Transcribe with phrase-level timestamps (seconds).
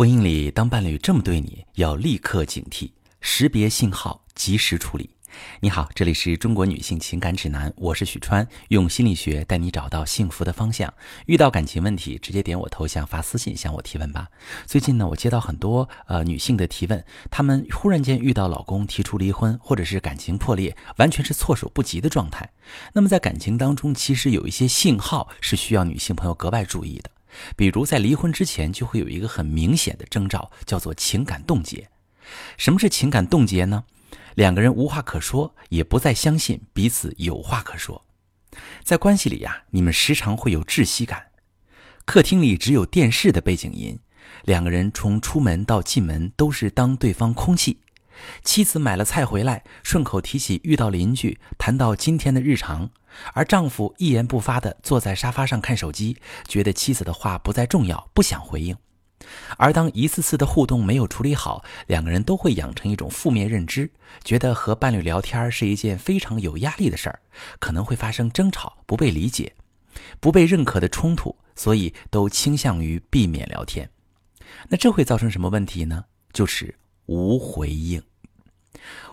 [0.00, 5.10] 婚姻里，当伴侣这么对你，要立刻警惕，识别信号，及时处理。
[5.60, 10.90] 你好，这里是中国女性情感指南，我是许川，用心理学带你找到幸福的方向。
[11.26, 14.26] 遇到感情问题，直接点我头像发私信向我提问吧。
[14.64, 22.48] 最近呢，我接到很多呃女性的提问，她们忽然间遇到老公提出离婚，或者是感情破裂，完全是措手不及的状态。
[22.94, 27.10] 那么在感情当中，其实有一些信号是需要女性朋友格外注意的。
[27.56, 31.88] 比如在离婚之前，就会有一个很明显的征兆，叫做情感冻结。
[32.56, 33.84] 什么是情感冻结呢？
[34.34, 38.04] 两个人无话可说，也不再相信彼此有话可说。
[38.82, 41.26] 在关系里呀，你们时常会有窒息感。
[42.04, 43.98] 客厅里只有电视的背景音，
[44.44, 47.78] 两个人从出门到进门都是当对方空气。
[48.42, 52.90] 妻子买了菜回来，顺口提起遇到邻居，谈到今天的日常，
[53.34, 58.76] 而丈夫一言不发地坐在沙发上看手机，觉得妻子的话不再重要，不想回应。
[59.58, 63.90] 而当一次次的互动没有处理好，两个人都会养成一种负面认知，
[64.24, 67.20] 觉得和伴侣聊天是一件非常有压力的事儿，
[67.58, 69.52] 可能会发生争吵、不被理解、
[70.20, 73.90] 不被认可的冲突，所以都倾向于避免聊天。
[74.68, 76.06] 那这会造成什么问题呢？
[76.32, 76.74] 就是
[77.06, 78.02] 无回应。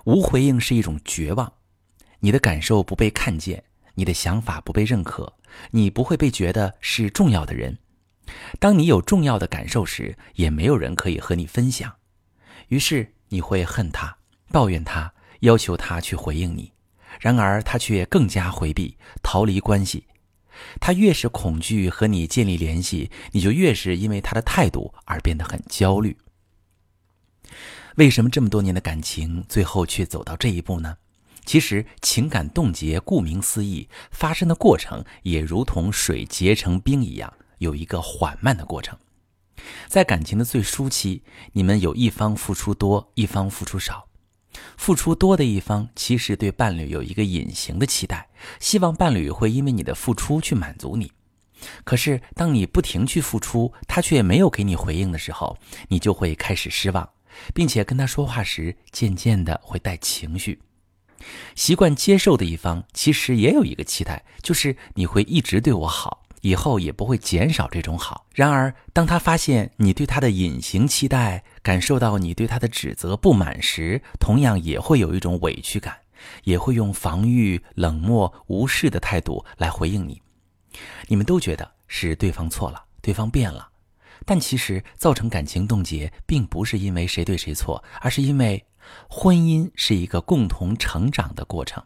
[0.05, 1.51] 无回应是一种绝望，
[2.19, 3.63] 你的感受不被看见，
[3.95, 5.33] 你的想法不被认可，
[5.71, 7.77] 你不会被觉得是重要的人。
[8.59, 11.95] 当你有重要的感受时，也没有人可以和你分享，
[12.67, 14.17] 于是你会恨他、
[14.51, 16.73] 抱怨他、要求他去回应你。
[17.19, 20.05] 然而他却更加回避、逃离关系。
[20.79, 26.15] 他越是恐惧和你建立联系，你就越是因为他的态度而变得很焦虑。
[27.97, 30.97] 为什么这么多年的感情最后却走到这一步呢？
[31.47, 38.95] 其实，情感冻结顾名思义，发生的过程也如同水结成冰一样，有一个缓慢的过程。
[39.87, 44.07] 在感情的最初期，你们有一方付出多，一方付出少。
[44.77, 51.11] 付出多的一方其实对伴侣有一个隐形的期待，希望伴侣会因为你的付出去满足你。
[51.83, 55.57] 可是，当你不停去付出，他却没有给你回应的时候，
[55.87, 57.09] 你就会开始失望。
[57.53, 60.59] 并且跟他说话时，渐渐的会带情绪。
[61.55, 68.25] 习惯接受的一方，其实也有一个期待，就是你会一直对我好，以后也不会减少这种好。
[68.33, 75.97] 然而，当他发现你对他的隐形期待，感受到你对他的指责不满时，同样也会有一种委屈感，
[76.43, 80.21] 也会用防御、冷漠、无视的态度来回应你。
[81.07, 83.67] 你们都觉得是对方错了，对方变了。
[84.25, 88.63] 但其实造成感情冻结，并不是因为谁对谁错，而是因为
[89.09, 91.83] 婚姻是一个共同成长的过程。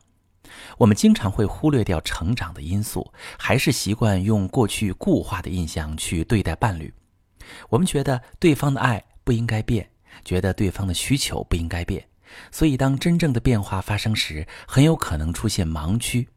[0.78, 6.94] 我们经常会忽略掉成长的因素，还是习惯用过去固化的印象去对待伴侣。
[7.70, 9.90] 我们觉得对方的爱不应该变，
[10.24, 12.06] 觉得对方的需求不应该变，
[12.52, 16.28] 所以当真正的变化发生时，很有可能出现盲区。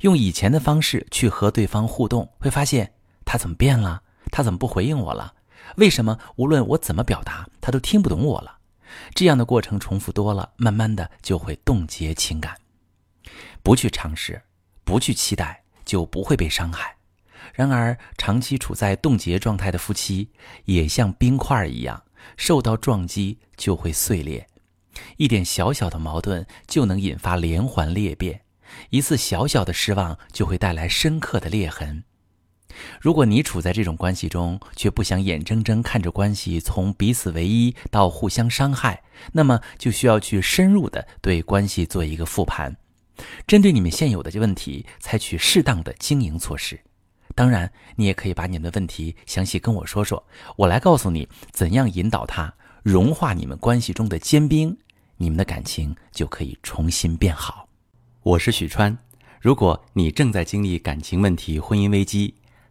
[0.00, 2.92] 用以前的方式去和对方互动，会发现
[3.24, 4.02] 他怎么变了？
[4.30, 5.34] 他怎么不回应我了？
[5.76, 8.58] 为什么无论我怎么表达，他都听不懂我了？
[9.14, 12.56] 这样的过程重复多了，慢慢的就会冻结情感。
[13.62, 14.42] 不去尝试，
[14.84, 16.96] 不去期待，就不会被伤害。
[17.52, 20.30] 然而，长期处在冻结状态的夫妻，
[20.64, 22.02] 也像冰块一样，
[22.36, 24.46] 受到撞击就会碎裂。
[25.16, 28.42] 一点小小的矛盾就能引发连环裂变，
[28.90, 32.04] 一次小小的失望就会带来深刻的裂痕。
[33.00, 39.02] 如果你处在这种关系中，却不想眼睁睁看着关系从彼此唯一到互相伤害，
[39.32, 42.76] 那么就需要去深入的对关系做一个复盘，
[43.46, 46.78] 针对你们现有的问题，采取适当的经营措施。
[47.34, 50.24] 当然，你也可以把你们的问题详细跟我说说，
[50.56, 52.52] 我来告诉你怎样引导他
[52.82, 54.76] 融化你们关系中的坚冰，
[55.16, 57.68] 你们的感情就可以重新变好。
[58.22, 58.98] 我是许川，
[59.40, 62.34] 如果你正在经历感情问题、婚姻危机，